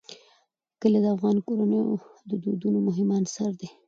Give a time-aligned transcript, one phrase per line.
[0.81, 1.85] کلي د افغان کورنیو
[2.29, 3.69] د دودونو مهم عنصر دی.